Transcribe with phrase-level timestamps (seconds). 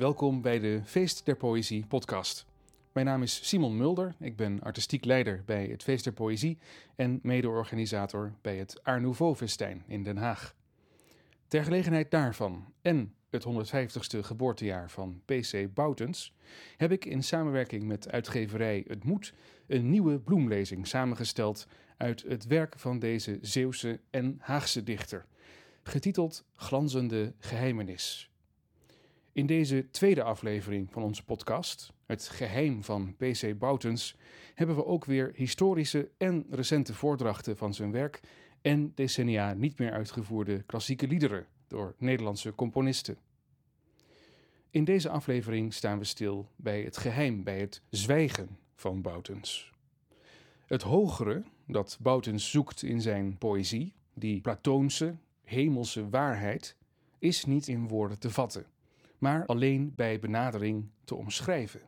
[0.00, 2.46] Welkom bij de Feest der Poëzie podcast.
[2.92, 6.58] Mijn naam is Simon Mulder, ik ben artistiek leider bij het Feest der Poëzie
[6.96, 10.54] en mede-organisator bij het Art Nouveau Festijn in Den Haag.
[11.48, 16.34] Ter gelegenheid daarvan en het 150ste geboortejaar van PC Boutens,
[16.76, 19.34] heb ik in samenwerking met uitgeverij Het Moed
[19.66, 25.26] een nieuwe bloemlezing samengesteld uit het werk van deze Zeeuwse en Haagse dichter,
[25.82, 28.30] getiteld Glanzende Geheimenis.
[29.32, 34.16] In deze tweede aflevering van onze podcast, Het Geheim van PC Boutens,
[34.54, 38.20] hebben we ook weer historische en recente voordrachten van zijn werk
[38.62, 43.18] en decennia niet meer uitgevoerde klassieke liederen door Nederlandse componisten.
[44.70, 49.72] In deze aflevering staan we stil bij het geheim, bij het zwijgen van Boutens.
[50.66, 56.76] Het hogere dat Boutens zoekt in zijn poëzie, die platoonse, hemelse waarheid,
[57.18, 58.66] is niet in woorden te vatten,
[59.20, 61.80] maar alleen bij benadering te omschrijven.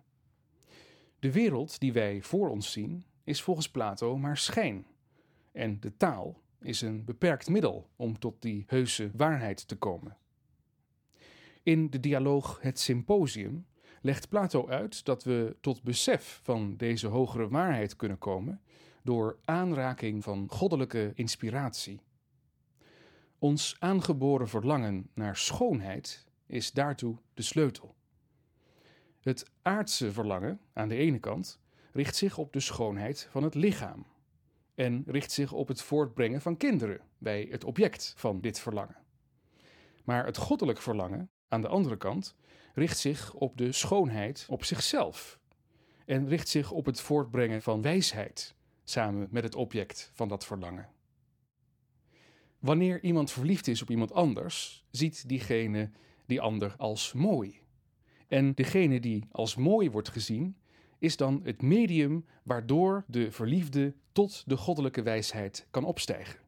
[1.19, 4.86] De wereld die wij voor ons zien is volgens Plato maar schijn,
[5.53, 10.16] en de taal is een beperkt middel om tot die heuse waarheid te komen.
[11.62, 13.66] In de dialoog Het Symposium
[14.00, 18.60] legt Plato uit dat we tot besef van deze hogere waarheid kunnen komen
[19.03, 22.00] door aanraking van goddelijke inspiratie.
[23.38, 27.95] Ons aangeboren verlangen naar schoonheid is daartoe de sleutel.
[29.20, 31.61] Het aardse verlangen, aan de ene kant,
[31.92, 34.06] richt zich op de schoonheid van het lichaam
[34.75, 38.97] en richt zich op het voortbrengen van kinderen bij het object van dit verlangen.
[40.05, 42.34] Maar het goddelijk verlangen, aan de andere kant,
[42.75, 45.39] richt zich op de schoonheid op zichzelf
[46.06, 48.54] en richt zich op het voortbrengen van wijsheid
[48.84, 50.88] samen met het object van dat verlangen.
[52.59, 55.91] Wanneer iemand verliefd is op iemand anders, ziet diegene
[56.32, 57.60] die ander als mooi.
[58.28, 60.56] En degene die als mooi wordt gezien,
[60.98, 66.41] is dan het medium waardoor de verliefde tot de goddelijke wijsheid kan opstijgen.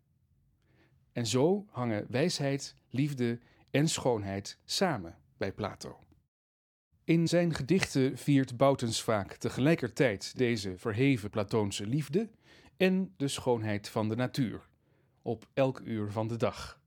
[1.12, 3.38] En zo hangen wijsheid, liefde
[3.70, 5.98] en schoonheid samen bij Plato.
[7.04, 12.30] In zijn gedichten viert Boutens vaak tegelijkertijd deze verheven Platoonse liefde
[12.76, 14.68] en de schoonheid van de natuur,
[15.22, 16.82] op elk uur van de dag.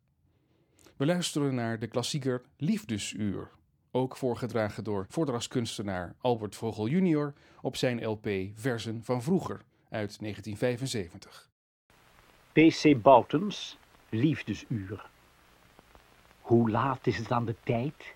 [0.98, 3.50] We luisteren naar de klassieker Liefdesuur,
[3.92, 11.50] ook voorgedragen door voordrachtskunstenaar Albert Vogel junior op zijn LP Versen van Vroeger uit 1975.
[12.52, 13.78] PC Boutens,
[14.10, 15.10] Liefdesuur.
[16.42, 18.16] Hoe laat is het aan de tijd?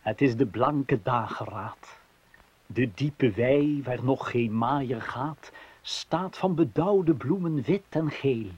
[0.00, 2.00] Het is de blanke dageraad.
[2.66, 5.52] De diepe wei waar nog geen maaier gaat,
[5.82, 8.50] staat van bedauwde bloemen wit en geel.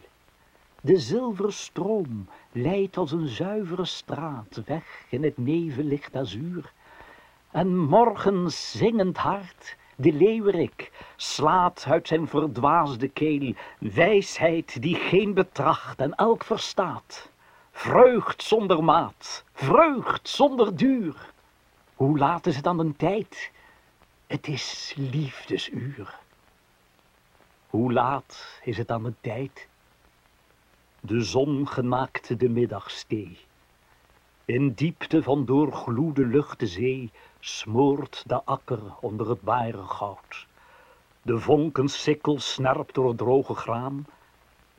[0.82, 6.72] De zilveren stroom leidt als een zuivere straat weg in het nevenlicht azuur.
[7.50, 16.00] En morgen zingend hart, de leeuwerik, slaat uit zijn verdwaasde keel wijsheid die geen betracht
[16.00, 17.30] en elk verstaat.
[17.72, 21.32] Vreugd zonder maat, vreugd zonder duur.
[21.94, 23.50] Hoe laat is het aan de tijd?
[24.26, 26.18] Het is liefdesuur.
[27.70, 29.68] Hoe laat is het aan de tijd?
[31.02, 33.38] De zon gemaakte de middagstee.
[34.44, 39.40] In diepte van doorgloede luchte zee smoort de akker onder het
[39.88, 40.46] goud.
[41.22, 44.06] De vonkensikkel snerpt door het droge graan,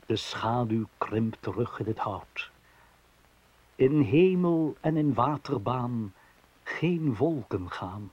[0.05, 2.51] de schaduw krimpt terug in het hout.
[3.75, 6.13] In hemel en in waterbaan
[6.63, 8.11] geen wolken gaan.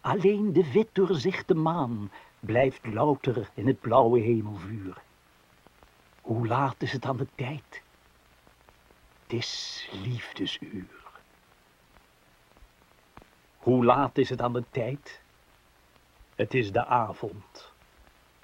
[0.00, 2.10] Alleen de wit doorzichte maan
[2.40, 5.02] blijft louter in het blauwe hemelvuur.
[6.24, 7.82] Hoe laat is het aan de tijd?
[9.22, 11.02] Het is liefdesuur.
[13.56, 15.20] Hoe laat is het aan de tijd?
[16.34, 17.72] Het is de avond.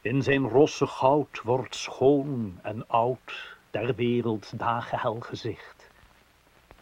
[0.01, 5.91] In zijn rosse goud wordt schoon en oud der wereld dagenhel gezicht.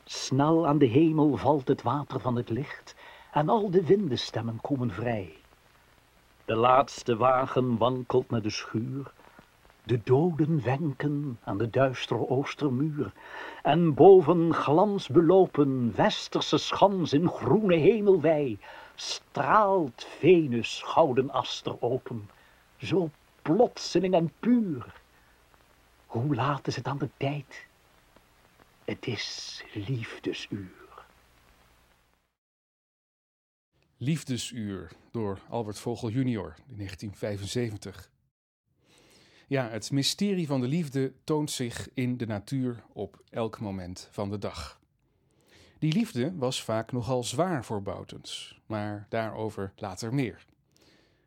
[0.04, 2.94] Snel aan de hemel valt het water van het licht
[3.32, 5.36] en al de windenstemmen komen vrij.
[6.44, 9.12] De laatste wagen wankelt naar de schuur,
[9.88, 13.12] de doden wenken aan de duistere oostermuur,
[13.62, 18.58] en boven glansbelopen westerse schans in groene hemelwei
[18.94, 22.30] straalt Venus gouden aster open,
[22.76, 23.10] zo
[23.42, 24.94] plotseling en puur.
[26.06, 27.66] Hoe laat is het aan de tijd?
[28.84, 31.06] Het is liefdesuur.
[33.96, 38.10] Liefdesuur door Albert Vogel junior in 1975.
[39.48, 44.30] Ja, het mysterie van de liefde toont zich in de natuur op elk moment van
[44.30, 44.80] de dag.
[45.78, 50.46] Die liefde was vaak nogal zwaar voor Boutens, maar daarover later meer.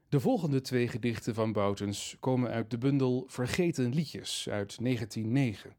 [0.10, 5.76] De volgende twee gedichten van Boutens komen uit de bundel Vergeten Liedjes uit 1909.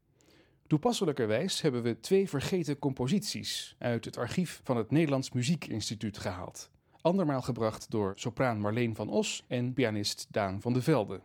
[0.67, 6.69] Toepasselijkerwijs hebben we twee vergeten composities uit het archief van het Nederlands Muziekinstituut gehaald.
[7.01, 11.21] Andermaal gebracht door sopraan Marleen van Os en pianist Daan van de Velde.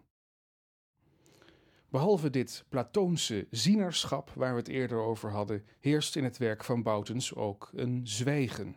[1.91, 6.83] Behalve dit Platoonse zienerschap waar we het eerder over hadden, heerst in het werk van
[6.83, 8.77] Boutens ook een zwijgen.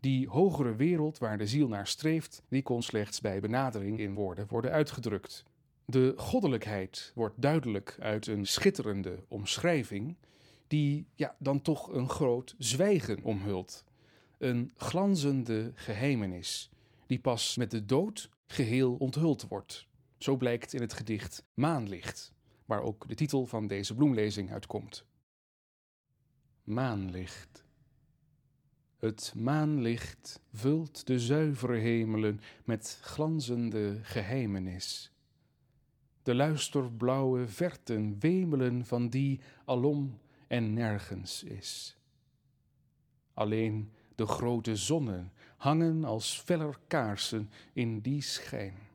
[0.00, 4.46] Die hogere wereld waar de ziel naar streeft, die kon slechts bij benadering in woorden
[4.48, 5.44] worden uitgedrukt.
[5.84, 10.16] De goddelijkheid wordt duidelijk uit een schitterende omschrijving,
[10.66, 13.84] die ja, dan toch een groot zwijgen omhult.
[14.38, 16.70] Een glanzende geheimenis,
[17.06, 19.86] die pas met de dood geheel onthuld wordt.
[20.18, 22.34] Zo blijkt in het gedicht Maanlicht,
[22.66, 25.04] waar ook de titel van deze bloemlezing uitkomt.
[26.64, 27.64] Maanlicht.
[28.96, 35.12] Het maanlicht vult de zuivere hemelen met glanzende geheimenis.
[36.22, 41.98] De luisterblauwe verten wemelen van die alom en nergens is.
[43.34, 48.85] Alleen de grote zonnen hangen als feller kaarsen in die schijn.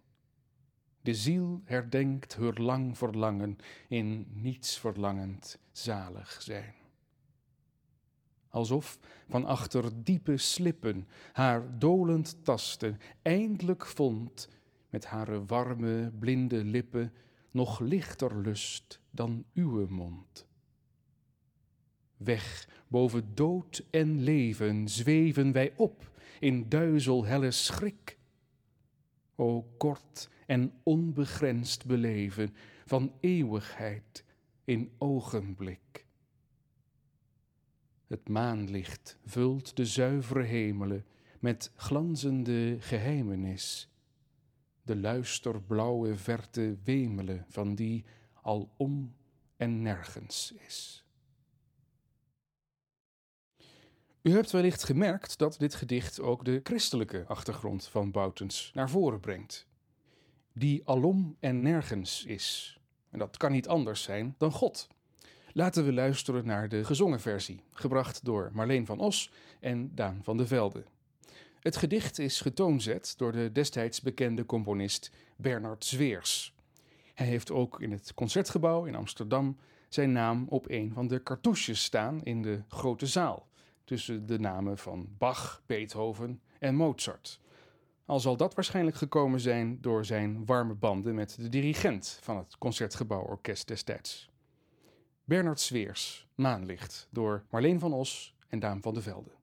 [1.01, 3.57] De ziel herdenkt haar lang verlangen
[3.87, 6.73] in niets verlangend zalig zijn.
[8.49, 8.99] Alsof
[9.29, 14.49] van achter diepe slippen haar dolend tasten eindelijk vond
[14.89, 17.13] met hare warme blinde lippen
[17.51, 20.45] nog lichter lust dan uwe mond.
[22.17, 28.17] Weg boven dood en leven zweven wij op in duizelhelle schrik.
[29.35, 32.55] O kort en onbegrensd beleven
[32.85, 34.25] van eeuwigheid
[34.63, 36.05] in ogenblik.
[38.07, 41.05] Het maanlicht vult de zuivere hemelen
[41.39, 43.89] met glanzende geheimenis.
[44.83, 48.05] De luisterblauwe verte wemelen van die
[48.41, 49.15] al om
[49.57, 51.05] en nergens is.
[54.21, 59.19] U hebt wellicht gemerkt dat dit gedicht ook de christelijke achtergrond van Boutens naar voren
[59.19, 59.69] brengt.
[60.53, 62.79] Die alom en nergens is.
[63.09, 64.87] En dat kan niet anders zijn dan God.
[65.53, 70.37] Laten we luisteren naar de gezongen versie, gebracht door Marleen van Os en Daan van
[70.37, 70.83] de Velde.
[71.59, 76.55] Het gedicht is getoonzet door de destijds bekende componist Bernard Zweers.
[77.13, 79.57] Hij heeft ook in het concertgebouw in Amsterdam
[79.89, 83.47] zijn naam op een van de cartouches staan in de grote zaal
[83.83, 87.39] tussen de namen van Bach, Beethoven en Mozart.
[88.11, 92.57] Al zal dat waarschijnlijk gekomen zijn door zijn warme banden met de dirigent van het
[92.57, 94.29] Concertgebouworkest destijds.
[95.23, 99.40] Bernard Zweers, Maanlicht, door Marleen van Os en Daan van de Velde.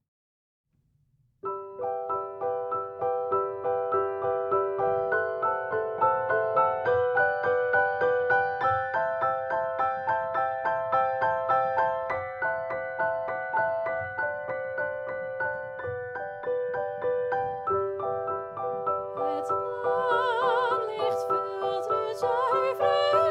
[22.78, 23.27] flower.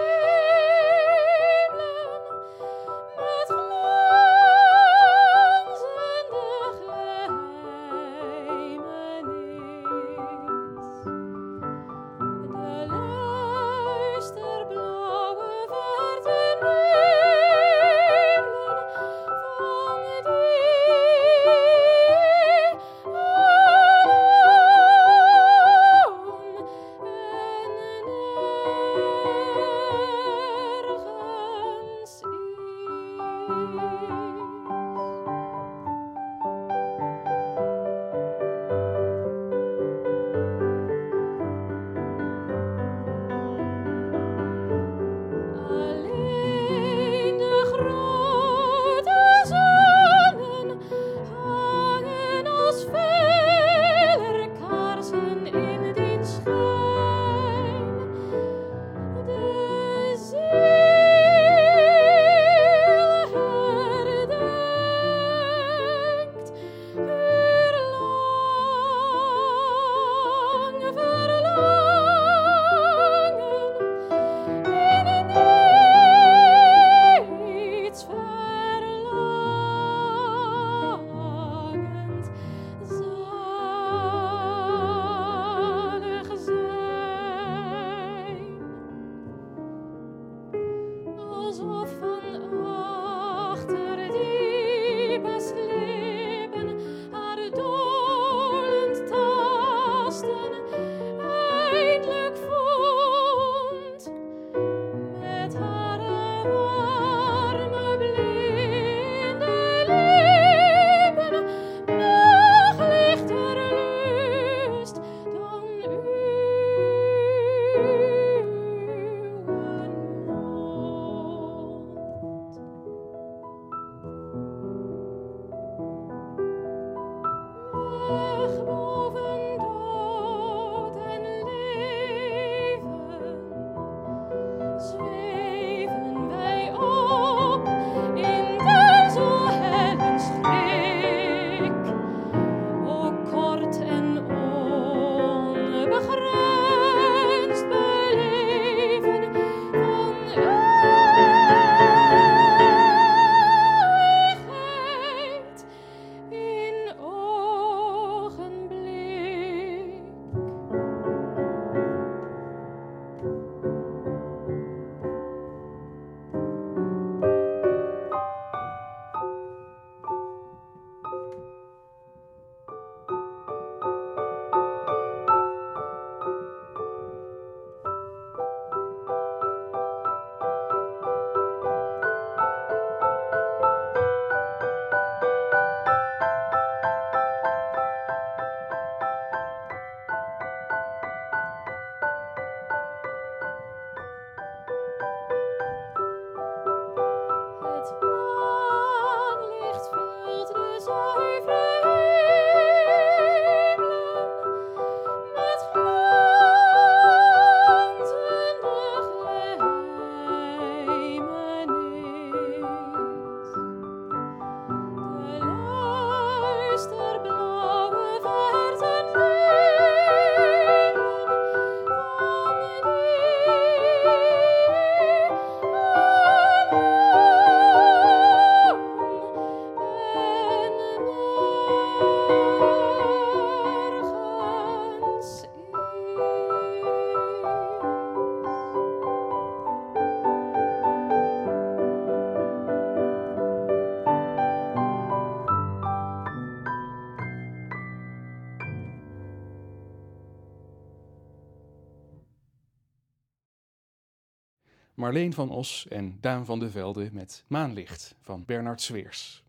[255.08, 259.44] Marleen van Os en Daan van de Velde met Maanlicht van Bernard Zweers.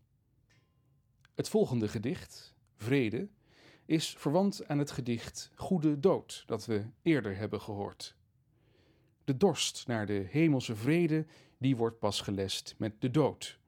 [1.35, 3.27] Het volgende gedicht, Vrede,
[3.85, 8.15] is verwant aan het gedicht Goede Dood dat we eerder hebben gehoord.
[9.23, 11.25] De dorst naar de hemelse vrede,
[11.57, 13.59] die wordt pas gelest met de dood.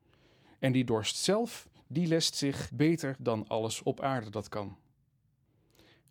[0.59, 4.77] En die dorst zelf, die lest zich beter dan alles op aarde dat kan.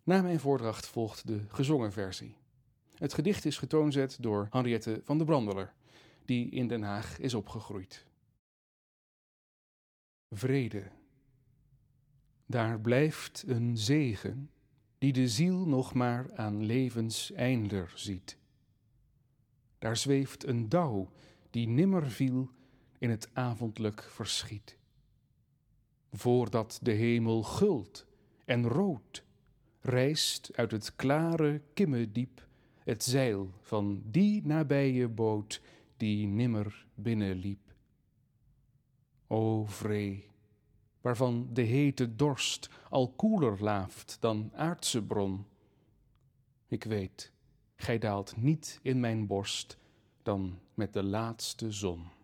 [0.03, 2.40] Na mijn voordracht volgt de gezongen versie.
[3.01, 5.73] Het gedicht is getoonzet door Henriette van de Brandeler,
[6.25, 8.05] die in Den Haag is opgegroeid.
[10.29, 10.91] Vrede.
[12.45, 14.49] Daar blijft een zegen
[14.97, 18.37] die de ziel nog maar aan levenseinder ziet.
[19.79, 21.11] Daar zweeft een dauw
[21.49, 22.49] die nimmer viel
[22.97, 24.77] in het avondlijk verschiet.
[26.11, 28.05] Voordat de hemel gult
[28.45, 29.23] en rood
[29.79, 32.49] rijst uit het klare kimmediep
[32.83, 35.61] het zeil van die nabije boot
[35.97, 37.73] die nimmer binnenliep.
[39.27, 40.29] O vree,
[41.01, 45.45] waarvan de hete dorst al koeler laaft dan aardse bron.
[46.67, 47.31] Ik weet,
[47.75, 49.77] gij daalt niet in mijn borst
[50.23, 52.20] dan met de laatste zon.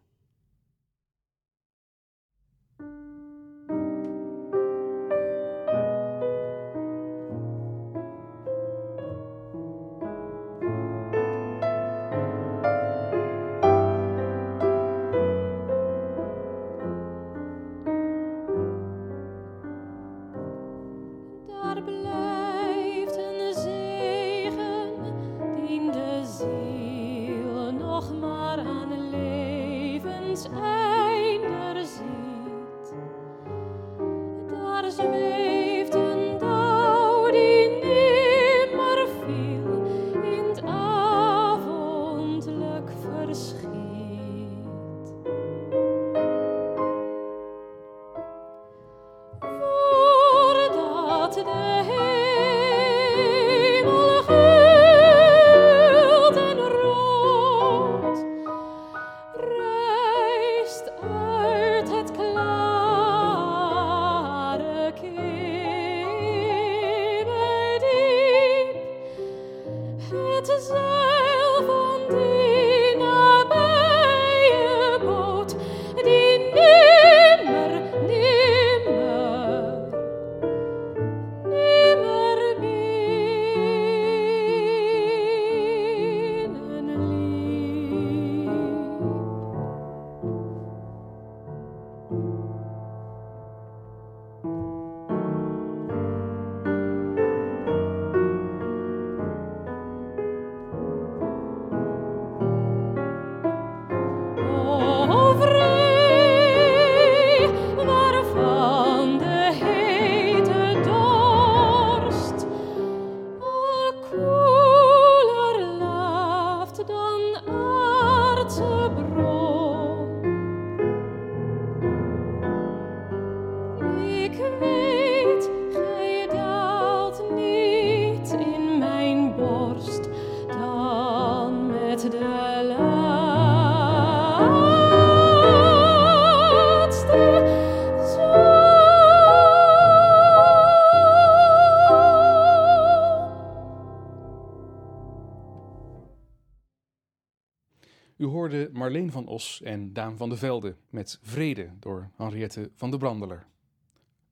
[148.18, 152.92] U hoorde Marleen van Os en Daan van de Velde met Vrede door Henriette van
[152.92, 153.48] de Brandeler.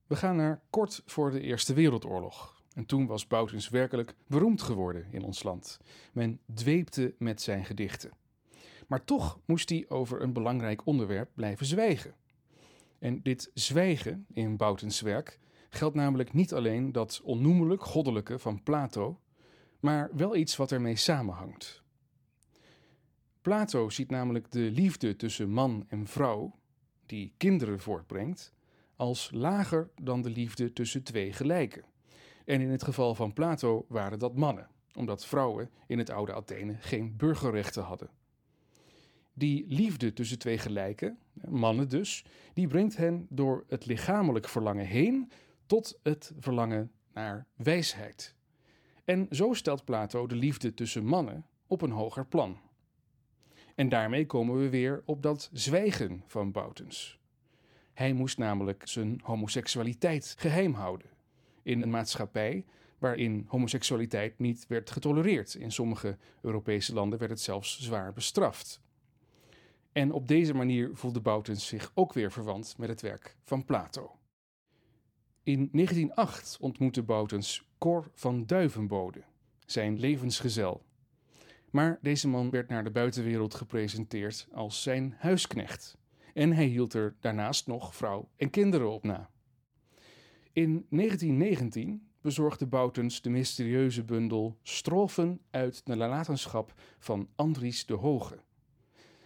[0.07, 2.61] We gaan naar kort voor de Eerste Wereldoorlog.
[2.73, 5.79] En toen was Boutens werkelijk beroemd geworden in ons land.
[6.13, 8.11] Men dweepte met zijn gedichten.
[8.87, 12.15] Maar toch moest hij over een belangrijk onderwerp blijven zwijgen.
[12.99, 15.39] En dit zwijgen in Boutens werk
[15.69, 19.19] geldt namelijk niet alleen dat onnoemelijk goddelijke van Plato,
[19.79, 21.83] maar wel iets wat ermee samenhangt.
[23.45, 26.55] Plato ziet namelijk de liefde tussen man en vrouw,
[27.05, 28.53] die kinderen voortbrengt,
[28.95, 31.83] als lager dan de liefde tussen twee gelijken.
[32.45, 36.75] En in het geval van Plato waren dat mannen, omdat vrouwen in het oude Athene
[36.79, 38.09] geen burgerrechten hadden.
[39.33, 45.31] Die liefde tussen twee gelijken, mannen dus, die brengt hen door het lichamelijk verlangen heen
[45.65, 48.35] tot het verlangen naar wijsheid.
[49.03, 52.64] En zo stelt Plato de liefde tussen mannen op een hoger plan.
[53.75, 57.19] En daarmee komen we weer op dat zwijgen van Boutens.
[57.93, 61.09] Hij moest namelijk zijn homoseksualiteit geheim houden.
[61.63, 62.65] In een maatschappij
[62.97, 65.53] waarin homoseksualiteit niet werd getolereerd.
[65.55, 68.81] In sommige Europese landen werd het zelfs zwaar bestraft.
[69.91, 74.19] En op deze manier voelde Boutens zich ook weer verwant met het werk van Plato.
[75.43, 79.23] In 1908 ontmoette Boutens Cor van Duivenbode,
[79.65, 80.85] zijn levensgezel.
[81.75, 85.97] Maar deze man werd naar de buitenwereld gepresenteerd als zijn huisknecht.
[86.33, 89.29] En hij hield er daarnaast nog vrouw en kinderen op na.
[90.53, 98.39] In 1919 bezorgde Boutens de mysterieuze bundel Strofen uit de nalatenschap van Andries de Hoge.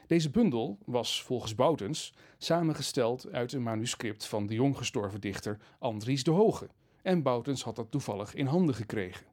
[0.08, 6.32] Deze bundel was volgens Boutens samengesteld uit een manuscript van de jonggestorven dichter Andries de
[6.32, 6.70] Hoge,
[7.02, 9.29] en Boutens had dat toevallig in handen gekregen.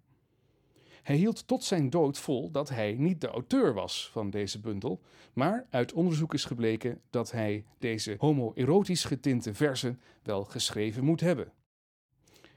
[1.06, 5.00] Hij hield tot zijn dood vol dat hij niet de auteur was van deze bundel,
[5.32, 11.52] maar uit onderzoek is gebleken dat hij deze homoerotisch getinte versen wel geschreven moet hebben.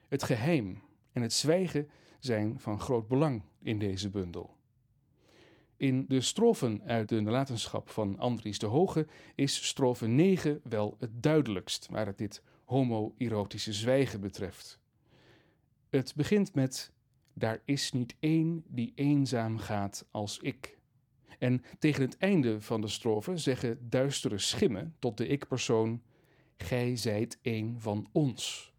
[0.07, 0.81] Het geheim
[1.11, 4.55] en het zwijgen zijn van groot belang in deze bundel.
[5.77, 11.23] In de strofen uit de nalatenschap van Andries de Hoge is strofe 9 wel het
[11.23, 14.79] duidelijkst waar het dit homoerotische zwijgen betreft.
[15.89, 16.91] Het begint met
[17.39, 20.77] Daar is niet één die eenzaam gaat als ik.
[21.37, 26.01] En tegen het einde van de strofe zeggen duistere schimmen tot de ik-persoon:
[26.57, 28.73] Gij zijt een van ons.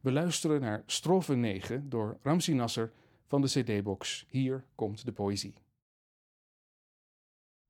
[0.00, 2.92] We luisteren naar strofe 9 door Ramsi Nasser
[3.26, 5.54] van de CD-box Hier komt de poëzie.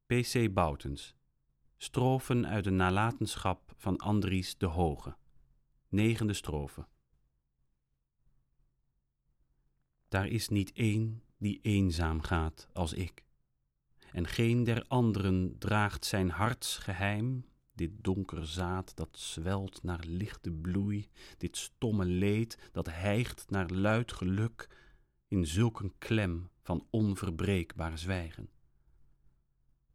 [0.07, 0.53] P.C.
[0.53, 1.15] Boutens.
[1.77, 5.17] Strofen uit de nalatenschap van Andries de Hoge.
[5.89, 6.87] Negende strofe.
[10.09, 13.25] Daar is niet één die eenzaam gaat als ik.
[14.13, 17.45] En geen der anderen draagt zijn hartsgeheim,
[17.75, 24.13] dit donker zaad dat zwelt naar lichte bloei, dit stomme leed dat hijgt naar luid
[24.13, 24.69] geluk,
[25.29, 28.49] in zulk een klem van onverbreekbaar zwijgen.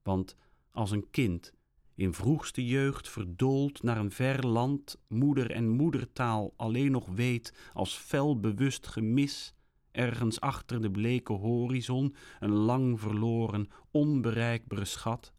[0.02, 0.36] Want
[0.71, 1.54] als een kind
[1.95, 7.95] in vroegste jeugd verdoold naar een ver land, moeder en moedertaal alleen nog weet als
[7.95, 9.54] fel bewust gemis,
[9.93, 15.34] ergens achter de bleke horizon een lang verloren, onbereikbare schat.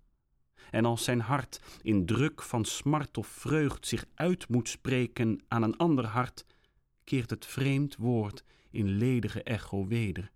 [0.70, 5.62] En als zijn hart in druk van smart of vreugd zich uit moet spreken aan
[5.62, 6.46] een ander hart,
[7.04, 10.30] keert het vreemd woord in ledige echo weder,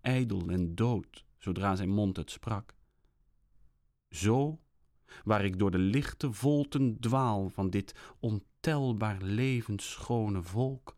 [0.00, 2.74] ijdel en dood, zodra zijn mond het sprak.
[4.10, 4.60] Zo,
[5.24, 10.94] waar ik door de lichte volten dwaal van dit ontelbaar levensschone volk,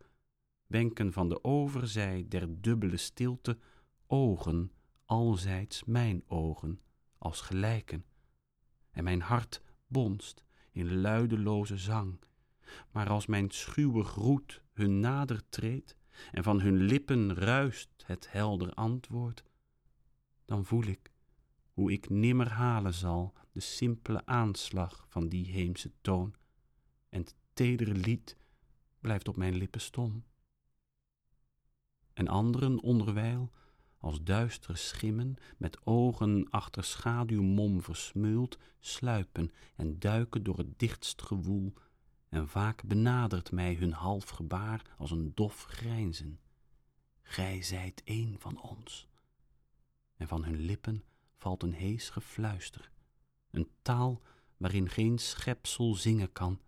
[0.69, 3.57] wenken van de overzij der dubbele stilte
[4.07, 4.71] ogen,
[5.05, 6.79] alzijds mijn ogen,
[7.17, 8.05] als gelijken.
[8.91, 12.19] En mijn hart bonst in luideloze zang,
[12.91, 15.95] maar als mijn schuwe groet hun nader treedt
[16.31, 19.43] en van hun lippen ruist het helder antwoord,
[20.45, 21.11] dan voel ik
[21.73, 26.35] hoe ik nimmer halen zal de simpele aanslag van die heemse toon,
[27.09, 28.37] en het tedere lied
[28.99, 30.23] blijft op mijn lippen stom.
[32.13, 33.51] En anderen onderwijl,
[33.99, 41.73] als duistere schimmen, met ogen achter schaduwmom versmeuld, sluipen en duiken door het dichtst gewoel,
[42.29, 46.39] en vaak benadert mij hun half gebaar als een dof grijnzen.
[47.21, 49.07] Gij zijt een van ons.
[50.15, 51.03] En van hun lippen
[51.37, 52.91] valt een hees gefluister,
[53.51, 54.21] een taal
[54.57, 56.59] waarin geen schepsel zingen kan,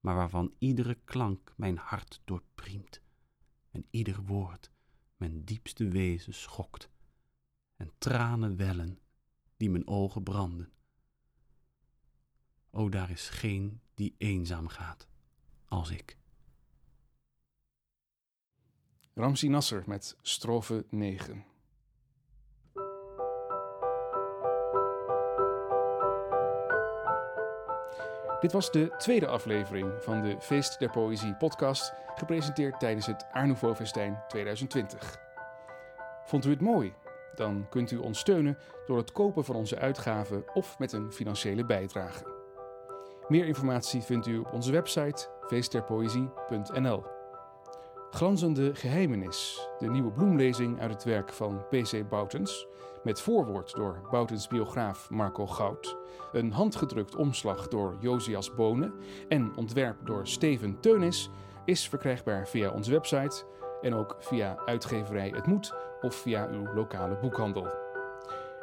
[0.00, 3.00] maar waarvan iedere klank mijn hart doorpriemt
[3.70, 4.71] en ieder woord
[5.22, 6.90] mijn diepste wezen schokt
[7.76, 8.98] en tranen wellen
[9.56, 10.72] die mijn ogen branden.
[12.70, 15.08] O, daar is geen die eenzaam gaat
[15.68, 16.16] als ik.
[19.14, 21.44] Ramsi Nasser met strofe 9.
[28.42, 33.76] Dit was de tweede aflevering van de Feest der Poëzie podcast, gepresenteerd tijdens het Art
[33.76, 35.18] Festijn 2020.
[36.24, 36.94] Vond u het mooi?
[37.34, 41.64] Dan kunt u ons steunen door het kopen van onze uitgaven of met een financiële
[41.64, 42.24] bijdrage.
[43.28, 47.04] Meer informatie vindt u op onze website feestderpoëzie.nl.
[48.10, 52.08] Glanzende Geheimenis, de nieuwe bloemlezing uit het werk van P.C.
[52.08, 52.66] Boutens,
[53.02, 55.96] met voorwoord door Boutens biograaf Marco Goud,
[56.32, 58.94] een handgedrukt omslag door Josias Bonen
[59.28, 61.30] en ontwerp door Steven Teunis,
[61.64, 63.44] is verkrijgbaar via onze website
[63.80, 67.66] en ook via uitgeverij Het Moed of via uw lokale boekhandel.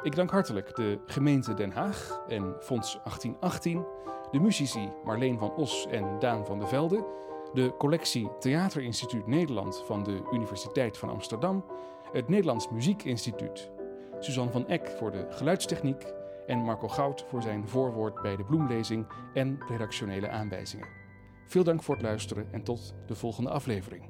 [0.02, 3.86] Ik dank hartelijk de gemeente Den Haag en Fonds 1818,
[4.30, 7.06] de muzici Marleen van Os en Daan van de Velde,
[7.52, 11.64] de collectie Theaterinstituut Nederland van de Universiteit van Amsterdam,
[12.12, 13.70] het Nederlands Muziekinstituut,
[14.18, 16.12] Suzanne van Eck voor de geluidstechniek
[16.50, 20.88] en Marco Goud voor zijn voorwoord bij de bloemlezing en redactionele aanwijzingen.
[21.46, 24.08] Veel dank voor het luisteren en tot de volgende aflevering.